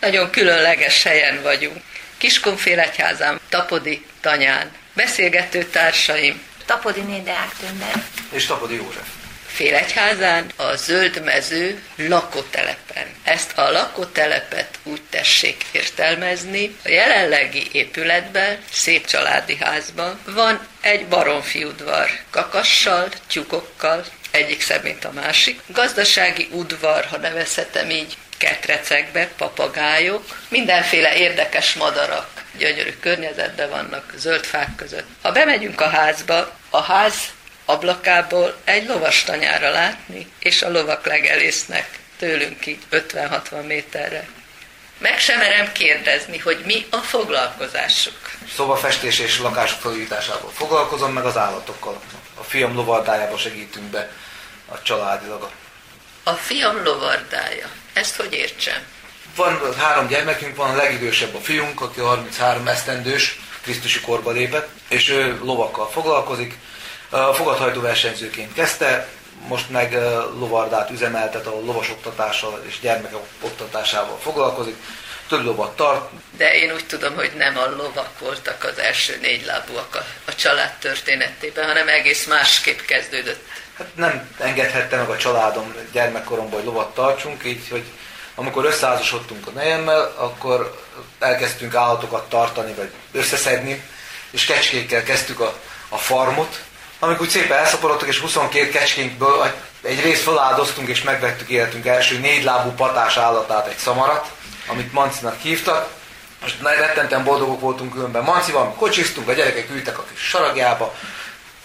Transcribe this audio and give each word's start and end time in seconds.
Nagyon 0.00 0.30
különleges 0.30 1.02
helyen 1.02 1.42
vagyunk. 1.42 1.82
Kiskunfélegyházán, 2.18 3.40
Tapodi 3.48 4.04
tanyán. 4.20 4.70
Beszélgető 4.94 5.64
társaim. 5.64 6.42
Tapodi 6.66 7.00
Nédeák 7.00 7.50
Tünder. 7.60 8.04
És 8.32 8.46
Tapodi 8.46 8.74
József. 8.74 9.06
Félegyházán, 9.46 10.50
a 10.56 10.76
zöld 10.76 11.24
mező 11.24 11.82
lakótelepen. 11.96 13.06
Ezt 13.24 13.58
a 13.58 13.70
lakótelepet 13.70 14.78
úgy 14.82 15.00
tessék 15.10 15.64
értelmezni. 15.72 16.76
A 16.84 16.88
jelenlegi 16.88 17.68
épületben, 17.72 18.58
szép 18.72 19.06
családi 19.06 19.56
házban 19.56 20.18
van 20.24 20.66
egy 20.80 21.06
baromfi 21.06 21.64
udvar, 21.64 22.10
kakassal, 22.30 23.08
tyukokkal, 23.28 24.04
egyik 24.30 24.62
szebb, 24.62 24.82
mint 24.82 25.04
a 25.04 25.12
másik. 25.12 25.60
Gazdasági 25.66 26.48
udvar, 26.52 27.04
ha 27.04 27.16
nevezhetem 27.16 27.90
így, 27.90 28.16
ketrecekbe, 28.40 29.28
papagájok, 29.36 30.24
mindenféle 30.48 31.14
érdekes 31.16 31.74
madarak, 31.74 32.28
gyönyörű 32.58 32.92
környezetben 33.00 33.70
vannak, 33.70 34.12
zöld 34.16 34.44
fák 34.44 34.74
között. 34.76 35.06
Ha 35.22 35.32
bemegyünk 35.32 35.80
a 35.80 35.88
házba, 35.88 36.50
a 36.70 36.82
ház 36.82 37.14
ablakából 37.64 38.56
egy 38.64 38.86
lovas 38.86 39.22
tanyára 39.22 39.70
látni, 39.70 40.26
és 40.38 40.62
a 40.62 40.70
lovak 40.70 41.06
legelésznek 41.06 41.98
tőlünk 42.18 42.60
ki 42.60 42.78
50-60 42.90 43.66
méterre. 43.66 44.28
Meg 44.98 45.18
sem 45.18 45.38
merem 45.38 45.72
kérdezni, 45.72 46.38
hogy 46.38 46.62
mi 46.64 46.86
a 46.90 46.96
foglalkozásuk. 46.96 48.30
Szobafestés 48.54 49.18
és 49.18 49.38
lakások 49.38 49.80
felújításával 49.80 50.50
foglalkozom, 50.50 51.12
meg 51.12 51.24
az 51.24 51.36
állatokkal. 51.36 52.00
A 52.34 52.42
fiam 52.42 52.74
lovardájába 52.74 53.36
segítünk 53.36 53.86
be 53.86 54.10
a 54.68 54.82
családilag. 54.82 55.50
A 56.22 56.32
fiam 56.32 56.82
lovardája. 56.82 57.68
Ezt 58.00 58.16
hogy 58.16 58.32
értsem? 58.32 58.82
Van 59.36 59.74
három 59.76 60.06
gyermekünk, 60.06 60.56
van 60.56 60.70
a 60.70 60.76
legidősebb 60.76 61.34
a 61.34 61.38
fiunk, 61.38 61.80
aki 61.80 62.00
33 62.00 62.68
esztendős, 62.68 63.38
Krisztusi 63.62 64.00
korba 64.00 64.30
lépett, 64.30 64.68
és 64.88 65.08
ő 65.08 65.38
lovakkal 65.42 65.90
foglalkozik. 65.90 66.54
Fogadhajtó 67.34 67.80
versenyzőként 67.80 68.52
kezdte, 68.52 69.08
most 69.48 69.70
meg 69.70 69.92
lovardát 70.38 70.90
üzemeltet, 70.90 71.46
a 71.46 71.50
lovas 71.50 71.90
oktatással 71.90 72.62
és 72.66 72.80
gyermekek 72.80 73.18
oktatásával 73.40 74.18
foglalkozik. 74.22 74.76
Több 75.28 75.44
lovat 75.44 75.76
tart. 75.76 76.10
De 76.36 76.54
én 76.54 76.72
úgy 76.72 76.86
tudom, 76.86 77.14
hogy 77.14 77.32
nem 77.36 77.56
a 77.56 77.70
lovak 77.76 78.18
voltak 78.18 78.64
az 78.64 78.78
első 78.78 79.18
négy 79.20 79.44
lábúak 79.44 79.94
a, 79.94 80.04
a 80.24 80.34
család 80.34 80.72
történetében, 80.72 81.66
hanem 81.66 81.88
egész 81.88 82.26
másképp 82.26 82.80
kezdődött. 82.80 83.44
Hát 83.80 83.96
nem 83.96 84.28
engedhette 84.38 84.96
meg 84.96 85.08
a 85.08 85.16
családom 85.16 85.74
gyermekkoromban, 85.92 86.54
hogy 86.54 86.64
lovat 86.64 86.94
tartsunk, 86.94 87.44
így, 87.44 87.68
hogy 87.70 87.84
amikor 88.34 88.64
összeházasodtunk 88.64 89.46
a 89.46 89.50
nejemmel, 89.50 90.12
akkor 90.16 90.80
elkezdtünk 91.18 91.74
állatokat 91.74 92.28
tartani, 92.28 92.72
vagy 92.72 92.90
összeszedni, 93.12 93.82
és 94.30 94.44
kecskékkel 94.44 95.02
kezdtük 95.02 95.40
a, 95.40 95.54
a 95.88 95.96
farmot, 95.96 96.60
amikor 96.98 97.26
úgy 97.26 97.32
szépen 97.32 97.58
elszaporodtak, 97.58 98.08
és 98.08 98.18
22 98.18 98.68
kecskénkből 98.68 99.52
egy 99.82 100.02
részt 100.02 100.22
feláldoztunk, 100.22 100.88
és 100.88 101.02
megvettük 101.02 101.48
életünk 101.48 101.86
első 101.86 102.18
négylábú 102.18 102.70
patás 102.70 103.16
állatát, 103.16 103.66
egy 103.66 103.78
szamarat, 103.78 104.30
amit 104.66 104.92
Mancinak 104.92 105.40
hívtak. 105.40 105.88
Most 106.40 106.62
rettenten 106.62 107.24
boldogok 107.24 107.60
voltunk 107.60 107.92
különben 107.92 108.24
Mancival, 108.24 108.74
kocsiztunk, 108.74 109.28
a 109.28 109.32
gyerekek 109.32 109.70
ültek 109.70 109.98
a 109.98 110.04
kis 110.12 110.20
saragjába, 110.20 110.94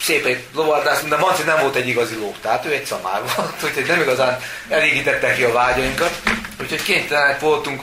szépen 0.01 0.43
lovardáztunk, 0.53 1.11
de 1.11 1.17
Manci 1.17 1.43
nem 1.43 1.59
volt 1.61 1.75
egy 1.75 1.87
igazi 1.87 2.15
ló, 2.15 2.35
tehát 2.41 2.65
ő 2.65 2.71
egy 2.71 2.85
szamár 2.85 3.21
volt, 3.35 3.63
úgyhogy 3.63 3.85
nem 3.85 4.01
igazán 4.01 4.39
elégítette 4.69 5.33
ki 5.33 5.43
a 5.43 5.51
vágyainkat, 5.51 6.21
úgyhogy 6.61 6.83
kénytelenek 6.83 7.39
voltunk 7.39 7.81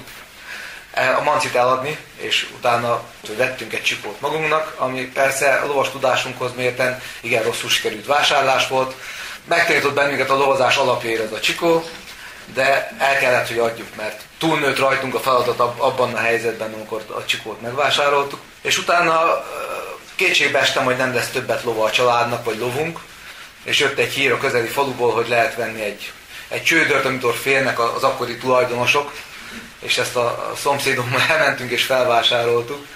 eh, 0.92 1.18
a 1.18 1.22
mancit 1.22 1.54
eladni, 1.54 1.98
és 2.16 2.46
utána 2.56 3.02
vettünk 3.36 3.72
egy 3.72 3.82
csipót 3.82 4.20
magunknak, 4.20 4.74
ami 4.78 5.10
persze 5.14 5.54
a 5.54 5.66
lovas 5.66 5.90
tudásunkhoz 5.90 6.50
mérten 6.56 7.02
igen 7.20 7.42
rosszul 7.42 7.70
sikerült 7.70 8.06
vásárlás 8.06 8.68
volt. 8.68 8.94
Megtanított 9.44 9.94
bennünket 9.94 10.30
a 10.30 10.36
lovazás 10.36 10.76
alapjára 10.76 11.22
ez 11.22 11.32
a 11.32 11.40
csikó, 11.40 11.84
de 12.54 12.94
el 12.98 13.18
kellett, 13.18 13.48
hogy 13.48 13.58
adjuk, 13.58 13.88
mert 13.96 14.20
túlnőtt 14.38 14.78
rajtunk 14.78 15.14
a 15.14 15.20
feladat 15.20 15.60
abban 15.60 16.14
a 16.14 16.18
helyzetben, 16.18 16.72
amikor 16.72 17.04
a 17.08 17.24
csikót 17.24 17.60
megvásároltuk. 17.60 18.40
És 18.60 18.78
utána 18.78 19.36
eh, 19.36 19.71
kétségbe 20.24 20.58
estem, 20.58 20.84
hogy 20.84 20.96
nem 20.96 21.14
lesz 21.14 21.30
többet 21.30 21.62
lova 21.62 21.84
a 21.84 21.90
családnak, 21.90 22.44
vagy 22.44 22.58
lovunk, 22.58 22.98
és 23.64 23.78
jött 23.78 23.98
egy 23.98 24.12
hír 24.12 24.32
a 24.32 24.38
közeli 24.38 24.68
faluból, 24.68 25.12
hogy 25.12 25.28
lehet 25.28 25.54
venni 25.54 25.82
egy, 25.82 26.12
egy 26.48 26.62
csődört, 26.62 27.04
amitől 27.04 27.32
félnek 27.32 27.78
az 27.78 28.02
akkori 28.02 28.36
tulajdonosok, 28.36 29.12
és 29.80 29.98
ezt 29.98 30.16
a 30.16 30.52
szomszédommal 30.56 31.20
elmentünk 31.30 31.70
és 31.70 31.82
felvásároltuk. 31.82 32.86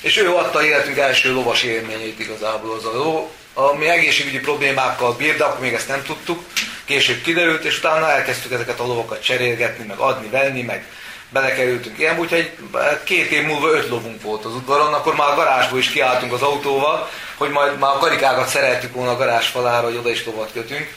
És 0.00 0.16
ő 0.16 0.34
adta 0.34 0.64
életünk 0.64 0.98
első 0.98 1.32
lovas 1.32 1.62
élményét 1.62 2.18
igazából 2.18 2.74
az 2.76 2.84
a 2.84 2.96
ló, 2.96 3.32
ami 3.54 3.88
egészségügyi 3.88 4.38
problémákkal 4.38 5.12
bír, 5.12 5.36
de 5.36 5.44
akkor 5.44 5.60
még 5.60 5.72
ezt 5.72 5.88
nem 5.88 6.02
tudtuk. 6.02 6.44
Később 6.84 7.22
kiderült, 7.22 7.64
és 7.64 7.78
utána 7.78 8.10
elkezdtük 8.10 8.52
ezeket 8.52 8.80
a 8.80 8.86
lovakat 8.86 9.22
cserélgetni, 9.22 9.84
meg 9.86 9.98
adni, 9.98 10.28
venni, 10.28 10.62
meg 10.62 10.86
belekerültünk 11.30 11.98
ilyen, 11.98 12.18
úgyhogy 12.18 12.56
két 13.04 13.30
év 13.30 13.46
múlva 13.46 13.68
öt 13.68 13.88
lovunk 13.88 14.22
volt 14.22 14.44
az 14.44 14.54
udvaron, 14.54 14.94
akkor 14.94 15.14
már 15.14 15.28
a 15.28 15.34
garázsból 15.34 15.78
is 15.78 15.90
kiálltunk 15.90 16.32
az 16.32 16.42
autóval, 16.42 17.08
hogy 17.36 17.50
majd 17.50 17.78
már 17.78 17.94
a 17.94 17.98
karikákat 17.98 18.48
szereltük 18.48 18.94
volna 18.94 19.10
a 19.10 19.16
garázs 19.16 19.46
falára, 19.46 19.86
hogy 19.86 19.96
oda 19.96 20.10
is 20.10 20.24
lovat 20.24 20.52
kötünk. 20.52 20.94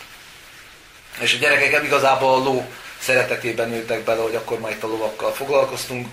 És 1.19 1.33
a 1.33 1.37
gyerekek 1.37 1.83
igazából 1.83 2.33
a 2.33 2.43
ló 2.43 2.71
szeretetében 2.99 3.69
nőttek 3.69 4.03
bele, 4.03 4.21
hogy 4.21 4.35
akkor 4.35 4.59
majd 4.59 4.77
a 4.81 4.87
lovakkal 4.87 5.31
foglalkoztunk. 5.31 6.07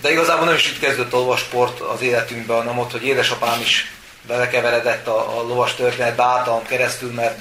De 0.00 0.10
igazából 0.10 0.44
nem 0.44 0.54
is 0.54 0.68
így 0.68 0.78
kezdődött 0.78 1.12
a 1.12 1.16
lovasport 1.16 1.80
az 1.80 2.02
életünkben, 2.02 2.56
hanem 2.56 2.78
ott, 2.78 2.90
hogy 2.90 3.04
édesapám 3.04 3.60
is 3.60 3.92
belekeveredett 4.26 5.06
a, 5.06 5.38
a 5.38 5.42
lovas 5.42 5.74
történetbe 5.74 6.22
általam 6.22 6.66
keresztül, 6.66 7.12
mert 7.12 7.40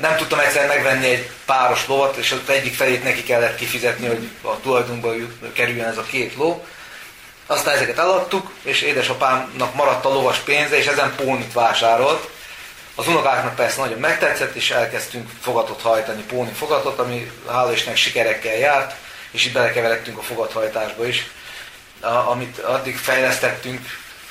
nem 0.00 0.16
tudtam 0.16 0.38
egyszer 0.38 0.66
megvenni 0.66 1.06
egy 1.06 1.30
páros 1.44 1.86
lovat, 1.86 2.16
és 2.16 2.32
az 2.32 2.50
egyik 2.50 2.74
felét 2.74 3.04
neki 3.04 3.22
kellett 3.22 3.56
kifizetni, 3.56 4.06
hogy 4.06 4.28
a 4.42 4.60
tulajdonba 4.60 5.12
kerüljön 5.52 5.86
ez 5.86 5.96
a 5.98 6.02
két 6.02 6.36
ló. 6.36 6.66
Aztán 7.46 7.74
ezeket 7.74 7.98
eladtuk, 7.98 8.50
és 8.62 8.80
édesapámnak 8.80 9.74
maradt 9.74 10.04
a 10.04 10.08
lovas 10.08 10.38
pénze, 10.38 10.76
és 10.76 10.86
ezen 10.86 11.14
pónit 11.16 11.52
vásárolt. 11.52 12.28
Az 12.94 13.08
unokáknak 13.08 13.54
persze 13.54 13.80
nagyon 13.80 13.98
megtetszett, 13.98 14.54
és 14.54 14.70
elkezdtünk 14.70 15.28
fogatot 15.40 15.80
hajtani, 15.80 16.22
póni 16.22 16.52
fogatot, 16.52 16.98
ami 16.98 17.30
hála 17.48 17.72
Istennek 17.72 17.98
sikerekkel 17.98 18.54
járt, 18.54 18.94
és 19.30 19.46
itt 19.46 19.52
belekeveredtünk 19.52 20.18
a 20.18 20.22
fogathajtásba 20.22 21.06
is, 21.06 21.30
amit 22.26 22.58
addig 22.58 22.96
fejlesztettünk, 22.96 23.80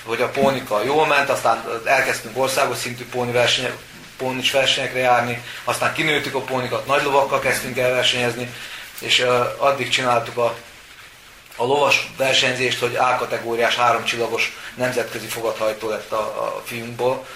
hogy 0.04 0.22
a 0.22 0.30
pónika 0.30 0.84
jól 0.84 1.08
ment, 1.08 1.30
aztán 1.30 1.82
elkezdtünk 1.86 2.38
országos 2.38 2.78
szintű 2.78 3.06
póni 3.06 3.32
versenyek, 3.32 3.74
pónis 4.22 4.52
versenyekre 4.52 5.00
járni, 5.00 5.44
aztán 5.64 5.94
kinőttük 5.94 6.36
a 6.36 6.42
pónikat, 6.42 6.86
nagy 6.86 7.04
lovakkal 7.04 7.40
kezdtünk 7.40 7.78
el 7.78 7.92
versenyezni, 7.92 8.54
és 9.00 9.20
uh, 9.20 9.46
addig 9.58 9.90
csináltuk 9.90 10.38
a, 10.38 10.56
a 11.56 11.66
lovas 11.66 12.08
versenyzést, 12.18 12.80
hogy 12.80 12.96
A-kategóriás, 12.96 13.76
háromcsillagos 13.76 14.58
nemzetközi 14.76 15.28
fogathajtó 15.28 15.90
lett 15.90 16.12
a, 16.12 16.46
a 16.46 16.62
fiunkból, 16.66 17.28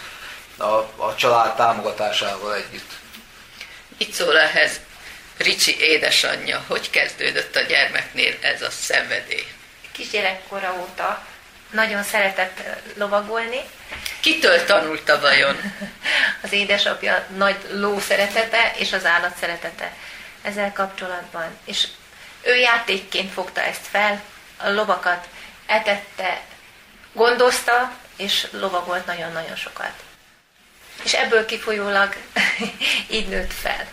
a, 0.58 0.66
a 0.96 1.16
család 1.16 1.56
támogatásával 1.56 2.56
együtt. 2.56 2.92
Itt 3.98 4.14
szól 4.14 4.40
ehhez 4.40 4.80
Ricsi 5.38 5.80
édesanyja, 5.80 6.64
hogy 6.68 6.90
kezdődött 6.90 7.56
a 7.56 7.62
gyermeknél 7.62 8.34
ez 8.42 8.62
a 8.62 8.70
szenvedély? 8.70 9.48
Kisgyerekkora 9.92 10.76
óta 10.82 11.24
nagyon 11.72 12.04
szeretett 12.04 12.60
lovagolni. 12.98 13.60
Kitől 14.20 14.66
tanulta 14.66 15.20
vajon? 15.20 15.58
az 16.44 16.52
édesapja 16.52 17.26
nagy 17.36 17.58
ló 17.72 18.00
szeretete 18.00 18.72
és 18.78 18.94
az 18.94 19.06
állat 19.06 19.38
szeretete 19.40 19.94
ezzel 20.42 20.72
kapcsolatban. 20.74 21.58
És 21.66 21.88
ő 22.42 22.56
játékként 22.56 23.34
fogta 23.34 23.62
ezt 23.62 23.88
fel, 23.92 24.22
a 24.58 24.70
lovakat 24.70 25.28
etette, 25.66 26.42
gondozta, 27.14 27.92
és 28.16 28.48
lovagolt 28.52 29.06
nagyon-nagyon 29.06 29.56
sokat. 29.56 29.94
És 31.04 31.14
ebből 31.14 31.46
kifolyólag 31.46 32.16
így 33.10 33.28
nőtt 33.28 33.54
fel. 33.54 33.88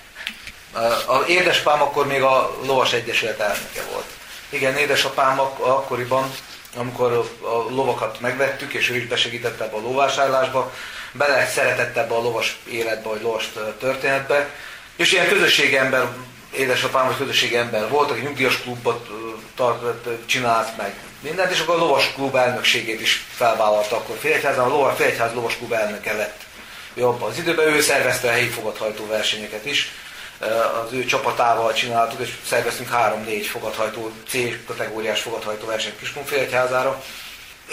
A 1.06 1.24
édesapám 1.26 1.82
akkor 1.82 2.06
még 2.06 2.22
a 2.22 2.58
Lovas 2.64 2.92
Egyesület 2.92 3.40
elnöke 3.40 3.82
volt. 3.90 4.06
Igen, 4.48 4.76
édesapám 4.76 5.40
ak- 5.40 5.60
akkoriban 5.60 6.34
amikor 6.76 7.30
a 7.40 7.74
lovakat 7.74 8.20
megvettük, 8.20 8.72
és 8.72 8.90
ő 8.90 8.96
is 8.96 9.06
besegített 9.06 9.60
ebbe 9.60 9.76
a 9.76 9.80
lóvásárlásba, 9.80 10.72
bele 11.12 11.46
szeretett 11.46 11.96
ebbe 11.96 12.14
a 12.14 12.22
lovas 12.22 12.56
életbe, 12.70 13.08
vagy 13.08 13.22
lovas 13.22 13.48
történetbe, 13.78 14.50
és 14.96 15.12
ilyen 15.12 15.28
közösségi 15.28 15.76
ember, 15.76 16.08
édesapám 16.50 17.06
vagy 17.06 17.16
közösségi 17.16 17.56
ember 17.56 17.88
volt, 17.88 18.10
aki 18.10 18.20
nyugdíjas 18.20 18.60
klubot 18.60 19.08
tart, 19.54 20.26
csinált 20.26 20.76
meg 20.76 20.94
mindent, 21.20 21.50
és 21.50 21.60
akkor 21.60 21.74
a 21.74 21.78
lovas 21.78 22.12
klub 22.14 22.34
elnökségét 22.34 23.00
is 23.00 23.24
felvállalta 23.34 23.96
akkor 23.96 24.16
Félegyházan, 24.20 24.64
a 24.64 24.68
lovas, 24.68 24.96
Félegyház 24.96 25.34
lovas 25.34 25.56
klub 25.56 25.72
elnöke 25.72 26.12
lett. 26.12 26.40
Jobb 26.94 27.22
az 27.22 27.38
időben, 27.38 27.66
ő 27.66 27.80
szervezte 27.80 28.28
a 28.28 28.32
helyi 28.32 28.48
fogadhajtó 28.48 29.06
versenyeket 29.06 29.66
is, 29.66 29.92
az 30.84 30.92
ő 30.92 31.04
csapatával 31.04 31.72
csináltuk, 31.72 32.20
és 32.20 32.28
szerveztünk 32.46 32.88
három-négy 32.88 33.46
fogadhajtó, 33.46 34.12
C 34.28 34.36
kategóriás 34.66 35.20
fogadhajtó 35.20 35.66
versenyt 35.66 35.98
Kiskunfélegyházára. 35.98 37.02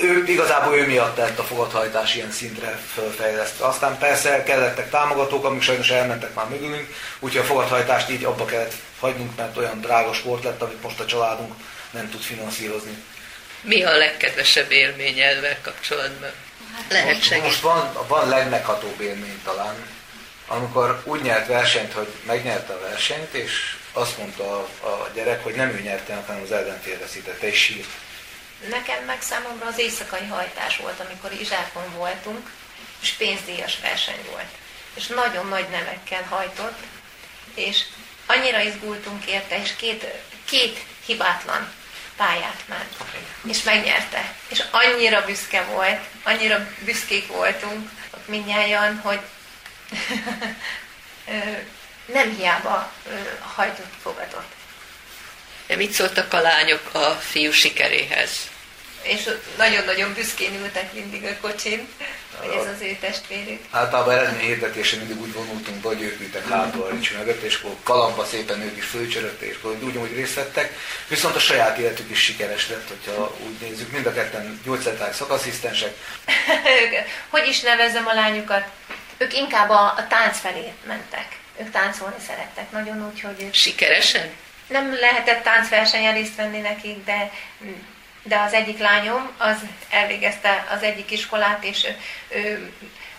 Ő, 0.01 0.23
igazából 0.27 0.75
ő 0.75 0.85
miatt 0.85 1.15
tett 1.15 1.39
a 1.39 1.43
fogadhajtás 1.43 2.15
ilyen 2.15 2.31
szintre 2.31 2.79
fölfejlesztve. 2.93 3.65
Aztán 3.65 3.97
persze 3.97 4.43
kellettek 4.43 4.89
támogatók, 4.89 5.45
amik 5.45 5.61
sajnos 5.61 5.89
elmentek 5.89 6.33
már 6.33 6.49
mögülünk, 6.49 6.93
úgyhogy 7.19 7.41
a 7.41 7.45
fogadhajtást 7.45 8.09
így 8.09 8.23
abba 8.23 8.45
kellett 8.45 8.73
hagynunk, 8.99 9.35
mert 9.37 9.57
olyan 9.57 9.81
drága 9.81 10.13
sport 10.13 10.43
lett, 10.43 10.61
amit 10.61 10.83
most 10.83 10.99
a 10.99 11.05
családunk 11.05 11.53
nem 11.91 12.09
tud 12.09 12.21
finanszírozni. 12.21 13.03
Mi 13.61 13.83
a 13.83 13.97
legkedvesebb 13.97 14.71
élmény 14.71 15.19
ezzel 15.19 15.57
kapcsolatban? 15.61 16.31
Lehet 16.89 17.15
segíteni. 17.15 17.41
Most 17.41 17.61
van, 17.61 17.93
van 18.07 18.29
legmeghatóbb 18.29 19.01
élmény 19.01 19.39
talán, 19.43 19.75
amikor 20.51 21.01
úgy 21.05 21.21
nyert 21.21 21.47
versenyt, 21.47 21.93
hogy 21.93 22.07
megnyerte 22.25 22.73
a 22.73 22.79
versenyt, 22.79 23.33
és 23.33 23.77
azt 23.93 24.17
mondta 24.17 24.43
a, 24.53 24.87
a 24.87 25.09
gyerek, 25.13 25.43
hogy 25.43 25.55
nem 25.55 25.69
ő 25.69 25.79
nyerte, 25.79 26.23
hanem 26.27 26.41
az 26.41 26.51
ellenfél 26.51 26.99
veszítette, 26.99 27.47
és 27.47 27.57
sírt. 27.57 27.89
Nekem 28.69 29.03
meg 29.05 29.21
számomra 29.21 29.65
az 29.65 29.79
éjszakai 29.79 30.27
hajtás 30.27 30.77
volt, 30.77 30.99
amikor 30.99 31.31
Izsákon 31.39 31.93
voltunk, 31.97 32.51
és 33.01 33.11
pénzdíjas 33.11 33.79
verseny 33.79 34.25
volt. 34.31 34.51
És 34.93 35.07
nagyon 35.07 35.47
nagy 35.47 35.69
nevekkel 35.69 36.23
hajtott, 36.29 36.77
és 37.55 37.81
annyira 38.25 38.59
izgultunk 38.59 39.25
érte, 39.25 39.61
és 39.61 39.75
két, 39.75 40.05
két 40.45 40.85
hibátlan 41.05 41.73
pályát 42.17 42.63
ment, 42.65 42.95
és 43.47 43.63
megnyerte. 43.63 44.35
És 44.47 44.63
annyira 44.71 45.25
büszke 45.25 45.63
volt, 45.63 45.99
annyira 46.23 46.67
büszkék 46.79 47.27
voltunk 47.27 47.89
mindnyájan, 48.25 48.99
hogy 48.99 49.19
nem 52.05 52.35
hiába 52.37 52.91
hajtott 53.55 53.93
fogadott. 54.01 54.57
Mit 55.75 55.91
szóltak 55.91 56.33
a 56.33 56.41
lányok 56.41 56.93
a 56.93 57.09
fiú 57.09 57.51
sikeréhez? 57.51 58.49
És 59.01 59.29
nagyon-nagyon 59.57 60.13
büszkén 60.13 60.53
ültek 60.53 60.93
mindig 60.93 61.23
a 61.23 61.37
kocsin, 61.41 61.87
hogy 62.37 62.49
ez 62.49 62.65
az 62.75 62.81
ő 62.81 62.97
testvérük. 62.99 63.59
Általában 63.69 64.13
eredmény 64.13 64.45
hirdetése 64.45 64.97
mindig 64.97 65.21
úgy 65.21 65.33
vonultunk, 65.33 65.85
hogy 65.85 66.01
ők 66.01 66.21
ültek 66.21 66.47
hátul 66.47 66.83
a 66.83 66.89
Ricsi 66.89 67.15
mögött, 67.15 67.41
és 67.41 67.55
akkor 67.55 67.75
kalamba 67.83 68.25
szépen 68.25 68.61
ők 68.61 68.77
is 68.77 68.85
fölcsörögtek, 68.85 69.49
és 69.49 69.55
akkor 69.55 69.77
ugyanúgy 69.81 70.15
részt 70.15 70.33
vettek. 70.33 70.73
Viszont 71.07 71.35
a 71.35 71.39
saját 71.39 71.77
életük 71.77 72.09
is 72.09 72.19
sikeres 72.19 72.69
lett, 72.69 72.87
hogyha 72.87 73.35
úgy 73.45 73.59
nézzük. 73.61 73.91
Mind 73.91 74.05
a 74.05 74.13
ketten 74.13 74.61
gyógyszerták 74.63 75.13
szakasszisztensek. 75.13 75.93
hogy 77.29 77.47
is 77.47 77.59
nevezem 77.59 78.07
a 78.07 78.13
lányukat? 78.13 78.67
Ők 79.19 79.33
inkább 79.33 79.69
a, 79.69 79.93
a 79.97 80.07
tánc 80.09 80.39
felé 80.39 80.73
mentek. 80.87 81.39
Ők 81.59 81.71
táncolni 81.71 82.15
szerettek 82.27 82.71
nagyon 82.71 83.05
úgy, 83.11 83.21
hogy... 83.21 83.41
Ők... 83.41 83.53
Sikeresen? 83.53 84.31
Nem 84.67 84.93
lehetett 84.99 85.43
táncversenyen 85.43 86.13
részt 86.13 86.35
venni 86.35 86.59
nekik, 86.59 87.03
de, 87.05 87.31
de 88.23 88.39
az 88.39 88.53
egyik 88.53 88.79
lányom 88.79 89.31
az 89.37 89.57
elvégezte 89.89 90.67
az 90.75 90.83
egyik 90.83 91.11
iskolát, 91.11 91.63
és 91.63 91.85
ő, 91.85 91.95
ő 92.39 92.71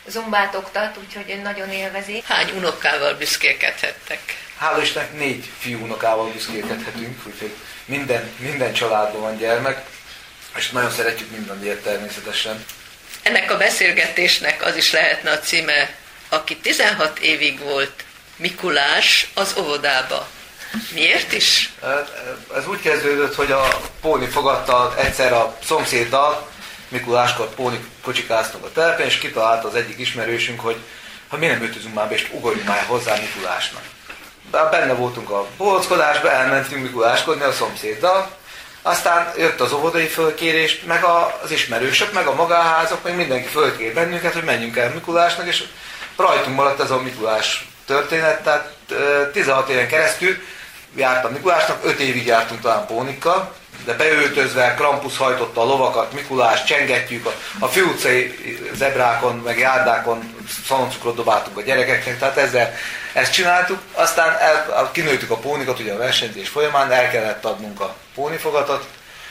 zumbát 0.06 0.55
oktat, 0.55 0.97
úgyhogy 0.97 1.31
ő 1.31 1.35
nagyon 1.35 1.70
élvezi. 1.70 2.23
Hány 2.26 2.50
unokával 2.50 3.14
büszkélkedhettek? 3.14 4.20
Hála 4.58 4.82
Istennek 4.82 5.12
négy 5.12 5.50
fiú 5.58 5.82
unokával 5.82 6.31
büszkélkedhetünk, 6.31 7.26
úgyhogy 7.26 7.53
minden, 7.85 8.32
minden 8.38 8.73
családban 8.73 9.20
van 9.20 9.37
gyermek, 9.37 9.87
és 10.56 10.70
nagyon 10.70 10.91
szeretjük 10.91 11.31
mindannyiért 11.31 11.82
természetesen. 11.82 12.64
Ennek 13.22 13.50
a 13.50 13.56
beszélgetésnek 13.56 14.64
az 14.64 14.76
is 14.76 14.93
lehetne 14.93 15.31
a 15.31 15.38
címe, 15.38 15.94
aki 16.28 16.56
16 16.56 17.19
évig 17.19 17.58
volt 17.58 18.05
Mikulás 18.37 19.31
az 19.34 19.55
óvodába. 19.58 20.28
Miért 20.93 21.32
is? 21.32 21.72
Ez 22.56 22.67
úgy 22.67 22.81
kezdődött, 22.81 23.34
hogy 23.34 23.52
a 23.52 23.81
Póni 24.00 24.26
fogadta 24.26 24.94
egyszer 24.99 25.32
a 25.32 25.58
szomszéddal, 25.64 26.49
Mikuláskor 26.88 27.55
Póni 27.55 27.84
kocsikáztunk 28.02 28.64
a 28.64 28.72
telepen, 28.72 29.06
és 29.06 29.19
kitalálta 29.19 29.69
az 29.69 29.75
egyik 29.75 29.99
ismerősünk, 29.99 30.61
hogy 30.61 30.76
ha 31.28 31.37
mi 31.37 31.46
nem 31.46 31.62
ötözünk 31.62 31.94
már 31.94 32.08
be, 32.08 32.14
és 32.14 32.28
ugorjunk 32.32 32.67
már 32.67 32.84
hozzá 32.87 33.17
Mikulásnak. 33.17 33.82
De 34.50 34.69
benne 34.70 34.93
voltunk 34.93 35.31
a 35.31 35.46
bolckodásba, 35.56 36.31
elmentünk 36.31 36.82
Mikuláskodni 36.82 37.43
a 37.43 37.52
szomszéddal, 37.52 38.38
aztán 38.82 39.32
jött 39.37 39.61
az 39.61 39.73
óvodai 39.73 40.06
fölkérés, 40.06 40.81
meg 40.87 41.05
az 41.43 41.50
ismerősök, 41.50 42.12
meg 42.12 42.27
a 42.27 42.35
magáházak, 42.35 43.03
meg 43.03 43.17
mindenki 43.17 43.49
fölkér 43.49 43.94
bennünket, 43.94 44.32
hogy 44.32 44.44
menjünk 44.44 44.77
el 44.77 44.91
Mikulásnak, 44.91 45.47
és 45.47 45.65
rajtunk 46.17 46.56
maradt 46.56 46.81
ez 46.81 46.91
a 46.91 47.03
Mikulás 47.03 47.69
történet, 47.87 48.43
tehát 48.43 48.73
16 49.32 49.69
éven 49.69 49.88
keresztül 49.88 50.37
jártam 50.94 51.32
Mikulásnak, 51.32 51.85
5 51.85 52.00
évig 52.00 52.27
jártunk 52.27 52.61
talán 52.61 52.87
Pónikkal, 52.87 53.55
de 53.85 53.94
beöltözve, 53.94 54.75
Krampus 54.75 55.17
hajtotta 55.17 55.61
a 55.61 55.65
lovakat, 55.65 56.12
Mikulás, 56.12 56.65
csengetjük, 56.65 57.27
a, 57.27 57.32
a 57.59 57.67
főutcai 57.67 58.35
zebrákon, 58.75 59.37
meg 59.37 59.59
járdákon 59.59 60.35
szaloncukrot 60.67 61.15
dobáltunk 61.15 61.56
a 61.56 61.62
gyerekeknek, 61.62 62.19
tehát 62.19 62.37
ezzel 62.37 62.75
ezt 63.12 63.32
csináltuk, 63.32 63.79
aztán 63.93 64.37
el, 64.38 64.91
kinőttük 64.93 65.31
a 65.31 65.37
pónikat, 65.37 65.79
ugye 65.79 65.93
a 65.93 65.99
versenyzés 65.99 66.49
folyamán, 66.49 66.93
el 66.93 67.11
kellett 67.11 67.44
adnunk 67.44 67.81
a 67.81 67.94
pónifogatot, 68.15 68.87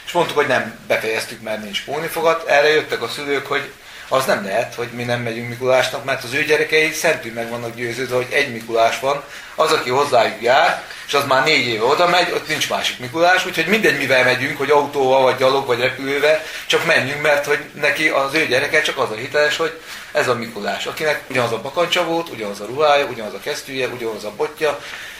és 0.05 0.11
mondtuk, 0.11 0.37
hogy 0.37 0.47
nem 0.47 0.79
befejeztük, 0.87 1.41
mert 1.41 1.63
nincs 1.63 1.83
pónifogat. 1.83 2.47
Erre 2.47 2.67
jöttek 2.67 3.01
a 3.01 3.07
szülők, 3.07 3.47
hogy 3.47 3.71
az 4.09 4.25
nem 4.25 4.43
lehet, 4.43 4.75
hogy 4.75 4.87
mi 4.91 5.03
nem 5.03 5.21
megyünk 5.21 5.49
Mikulásnak, 5.49 6.03
mert 6.03 6.23
az 6.23 6.33
ő 6.33 6.43
gyerekei 6.43 6.91
szentül 6.91 7.33
meg 7.33 7.49
vannak 7.49 7.75
győződve, 7.75 8.15
hogy 8.15 8.27
egy 8.29 8.51
Mikulás 8.51 8.99
van, 8.99 9.23
az, 9.55 9.71
aki 9.71 9.89
hozzájuk 9.89 10.41
jár, 10.41 10.83
és 11.07 11.13
az 11.13 11.25
már 11.25 11.43
négy 11.43 11.67
éve 11.67 11.83
oda 11.83 12.07
megy, 12.07 12.31
ott 12.31 12.47
nincs 12.47 12.69
másik 12.69 12.99
Mikulás, 12.99 13.45
úgyhogy 13.45 13.67
mindegy, 13.67 13.97
mivel 13.97 14.23
megyünk, 14.23 14.57
hogy 14.57 14.69
autóval, 14.69 15.21
vagy 15.21 15.37
gyalog, 15.37 15.65
vagy 15.65 15.79
repülővel, 15.79 16.41
csak 16.65 16.85
menjünk, 16.85 17.21
mert 17.21 17.45
hogy 17.45 17.59
neki 17.73 18.07
az 18.07 18.33
ő 18.33 18.45
gyereke 18.45 18.81
csak 18.81 18.97
az 18.97 19.11
a 19.11 19.15
hiteles, 19.15 19.57
hogy 19.57 19.79
ez 20.11 20.27
a 20.27 20.35
Mikulás, 20.35 20.85
akinek 20.85 21.21
ugyanaz 21.29 21.51
a 21.51 21.61
bakancsa 21.61 22.05
volt, 22.05 22.29
ugyanaz 22.29 22.59
a 22.59 22.65
ruhája, 22.65 23.05
ugyanaz 23.05 23.33
a 23.33 23.39
kesztyűje, 23.39 23.87
ugyanaz 23.87 24.23
a 24.23 24.33
botja, 24.37 24.79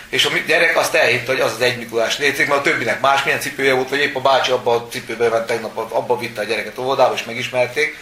és 0.10 0.26
a 0.26 0.30
gyerek 0.48 0.78
azt 0.78 0.96
elhitte, 0.96 1.32
hogy 1.32 1.42
az 1.42 1.52
az 1.52 1.62
egy 1.62 1.78
Mikulás 1.78 2.18
létezik, 2.18 2.48
mert 2.48 2.60
a 2.60 2.70
többinek 2.70 3.02
másmilyen 3.02 3.40
cipője 3.40 3.74
volt, 3.74 3.90
vagy 3.90 4.00
épp 4.00 4.16
a 4.16 4.22
bácsi 4.22 4.52
abba 4.52 4.76
a 4.76 4.88
cipőbe 4.88 5.30
ment 5.30 5.46
tegnap, 5.46 5.78
abba 5.78 6.18
vitte 6.18 6.42
a 6.42 6.44
gyereket 6.44 6.78
óvodába, 6.78 7.14
és 7.14 7.24
megismerték. 7.24 7.98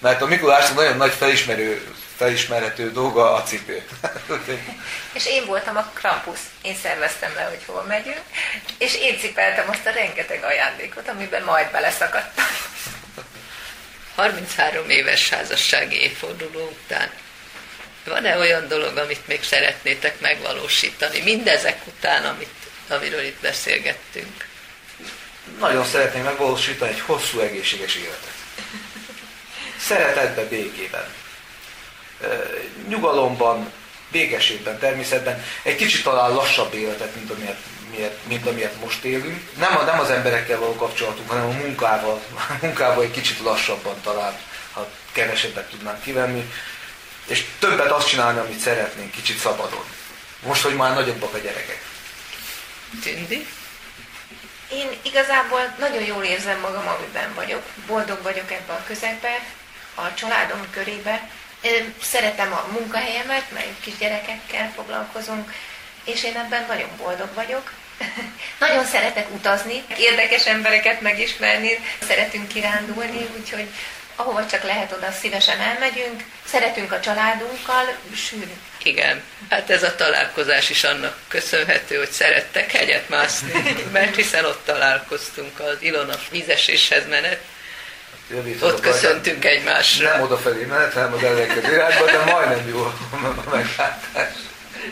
Mert 0.00 0.22
a 0.22 0.26
Mikulásnak 0.26 0.76
nagyon 0.76 0.96
nagy 0.96 1.12
felismerő, 1.12 1.94
felismerhető 2.16 2.92
dolga 2.92 3.32
a 3.32 3.42
cipő. 3.42 3.82
és 5.12 5.26
én 5.26 5.46
voltam 5.46 5.76
a 5.76 5.90
Krampus. 5.94 6.38
Én 6.62 6.76
szerveztem 6.82 7.32
le, 7.34 7.42
hogy 7.42 7.60
hol 7.66 7.82
megyünk, 7.82 8.22
és 8.78 8.96
én 8.96 9.18
cipeltem 9.18 9.68
azt 9.68 9.86
a 9.86 9.90
rengeteg 9.90 10.44
ajándékot, 10.44 11.08
amiben 11.08 11.42
majd 11.42 11.70
beleszakadtam. 11.70 12.44
33 14.14 14.90
éves 14.90 15.28
házassági 15.28 16.00
évforduló 16.00 16.76
után 16.84 17.10
van-e 18.04 18.38
olyan 18.38 18.68
dolog, 18.68 18.96
amit 18.96 19.26
még 19.26 19.42
szeretnétek 19.42 20.20
megvalósítani, 20.20 21.20
mindezek 21.20 21.78
után, 21.86 22.24
amit, 22.24 22.54
amiről 22.88 23.22
itt 23.22 23.40
beszélgettünk? 23.40 24.48
Nagyon 25.58 25.84
szeretném 25.84 26.24
megvalósítani 26.24 26.90
egy 26.90 27.00
hosszú, 27.00 27.40
egészséges 27.40 27.94
életet. 27.94 28.39
Szeretetben, 29.90 30.48
békében. 30.48 31.04
Nyugalomban, 32.88 33.72
békességben, 34.10 34.78
természetben. 34.78 35.44
Egy 35.62 35.76
kicsit 35.76 36.02
talán 36.02 36.34
lassabb 36.34 36.74
életet, 36.74 37.14
mint 37.14 37.30
amilyet, 37.30 37.58
miért, 37.90 38.26
mint 38.26 38.46
amilyet 38.46 38.80
most 38.80 39.04
élünk. 39.04 39.50
Nem, 39.58 39.76
a, 39.76 39.82
nem 39.82 40.00
az 40.00 40.10
emberekkel 40.10 40.58
való 40.58 40.74
kapcsolatunk, 40.74 41.30
hanem 41.30 41.44
a 41.44 41.52
munkával. 41.52 42.20
A 42.34 42.52
munkával 42.62 43.02
egy 43.02 43.10
kicsit 43.10 43.40
lassabban 43.40 44.00
talán, 44.02 44.34
ha 44.72 44.88
kevesebbet 45.12 45.70
tudnánk 45.70 46.02
kivenni 46.02 46.52
és 47.26 47.44
többet 47.58 47.90
azt 47.90 48.08
csinálni, 48.08 48.38
amit 48.38 48.58
szeretnénk, 48.58 49.10
kicsit 49.10 49.38
szabadon. 49.38 49.84
Most, 50.42 50.62
hogy 50.62 50.74
már 50.74 50.94
nagyobbak 50.94 51.34
a 51.34 51.38
gyerekek. 51.38 51.84
Tündi? 53.02 53.46
Én 54.72 54.88
igazából 55.02 55.74
nagyon 55.78 56.04
jól 56.04 56.24
érzem 56.24 56.60
magam, 56.60 56.88
amiben 56.88 57.34
vagyok. 57.34 57.62
Boldog 57.86 58.22
vagyok 58.22 58.50
ebben 58.50 58.76
a 58.76 58.84
közegben, 58.86 59.40
a 59.94 60.14
családom 60.14 60.70
körébe. 60.70 61.30
Szeretem 62.02 62.52
a 62.52 62.68
munkahelyemet, 62.72 63.50
mert 63.52 63.80
kis 63.80 63.96
gyerekekkel 63.98 64.72
foglalkozunk, 64.74 65.52
és 66.04 66.24
én 66.24 66.36
ebben 66.36 66.64
nagyon 66.68 66.90
boldog 66.96 67.34
vagyok. 67.34 67.72
nagyon 68.60 68.84
szeretek 68.84 69.30
utazni, 69.34 69.84
érdekes 69.96 70.46
embereket 70.46 71.00
megismerni, 71.00 71.70
szeretünk 72.06 72.48
kirándulni, 72.48 73.28
úgyhogy 73.38 73.68
ahova 74.20 74.46
csak 74.46 74.62
lehet, 74.62 74.92
oda 74.92 75.12
szívesen 75.20 75.60
elmegyünk, 75.60 76.24
szeretünk 76.44 76.92
a 76.92 77.00
családunkkal 77.00 77.96
sűrű. 78.14 78.52
Igen, 78.82 79.22
hát 79.50 79.70
ez 79.70 79.82
a 79.82 79.94
találkozás 79.94 80.70
is 80.70 80.84
annak 80.84 81.18
köszönhető, 81.28 81.96
hogy 81.96 82.10
szerettek 82.10 82.72
hegyet 82.72 83.08
mászni, 83.08 83.52
mert 83.92 84.16
hiszen 84.16 84.44
ott 84.44 84.64
találkoztunk 84.64 85.60
az 85.60 85.76
Ilona 85.78 86.14
vízeséshez 86.30 87.08
menet. 87.08 87.40
Javít, 88.30 88.62
ott 88.62 88.80
köszöntünk 88.80 89.44
egymásra. 89.44 90.12
Nem 90.12 90.22
odafelé 90.22 90.64
menet, 90.64 90.92
hanem 90.92 91.12
az 91.12 91.22
ellenkező 91.22 91.72
irányba, 91.72 92.04
de 92.04 92.24
majdnem 92.24 92.68
jó 92.68 92.82
a 93.10 93.50
meglátás. 93.50 94.32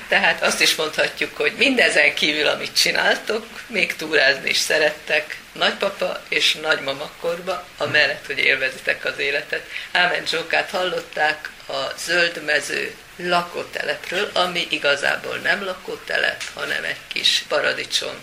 Tehát 0.09 0.43
azt 0.43 0.61
is 0.61 0.75
mondhatjuk, 0.75 1.37
hogy 1.37 1.53
mindezen 1.57 2.15
kívül, 2.15 2.47
amit 2.47 2.73
csináltok, 2.73 3.47
még 3.67 3.97
túrázni 3.97 4.49
is 4.49 4.57
szerettek 4.57 5.39
nagypapa 5.53 6.21
és 6.29 6.55
nagymama 6.55 7.11
korba, 7.21 7.65
amellett, 7.77 8.27
hogy 8.27 8.39
élvezitek 8.39 9.05
az 9.05 9.19
életet. 9.19 9.63
Ámen 9.93 10.27
Zsókát 10.27 10.71
hallották 10.71 11.51
a 11.69 11.93
zöldmező 11.99 12.95
lakótelepről, 13.17 14.31
ami 14.35 14.67
igazából 14.71 15.37
nem 15.37 15.65
lakótelep, 15.65 16.43
hanem 16.55 16.85
egy 16.85 17.01
kis 17.09 17.45
paradicsom 17.49 18.15